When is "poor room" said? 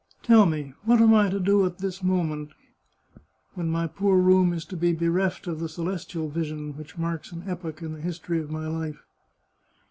3.85-4.51